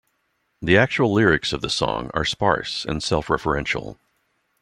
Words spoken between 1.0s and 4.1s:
lyrics of the song are sparse and self-referential.